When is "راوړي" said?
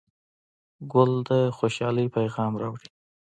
2.61-2.89